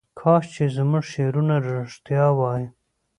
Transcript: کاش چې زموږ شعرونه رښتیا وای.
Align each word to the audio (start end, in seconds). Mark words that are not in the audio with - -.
کاش 0.19 0.43
چې 0.55 0.65
زموږ 0.75 1.03
شعرونه 1.13 1.55
رښتیا 1.71 2.25
وای. 2.37 2.63